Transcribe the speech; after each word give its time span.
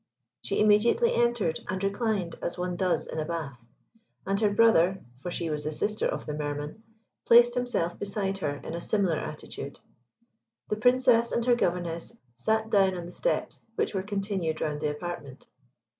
She 0.41 0.59
immediately 0.59 1.13
entered, 1.13 1.59
and 1.69 1.83
reclined 1.83 2.33
as 2.41 2.57
one 2.57 2.75
does 2.75 3.05
in 3.05 3.19
a 3.19 3.25
bath, 3.25 3.59
and 4.25 4.39
her 4.39 4.49
brother 4.49 4.99
(for 5.21 5.29
she 5.29 5.51
was 5.51 5.63
the 5.63 5.71
sister 5.71 6.07
of 6.07 6.25
the 6.25 6.33
Mer 6.33 6.55
man) 6.55 6.81
placed 7.27 7.53
himself 7.53 7.99
beside 7.99 8.39
her 8.39 8.55
in 8.63 8.73
a 8.73 8.81
similar 8.81 9.17
attitude. 9.17 9.79
The 10.69 10.77
Princess 10.77 11.31
and 11.31 11.45
her 11.45 11.53
governess 11.55 12.17
sat 12.35 12.71
down 12.71 12.97
on 12.97 13.05
the 13.05 13.11
steps 13.11 13.63
which 13.75 13.93
were 13.93 14.01
continued 14.01 14.59
round 14.59 14.81
the 14.81 14.89
apartment. 14.89 15.45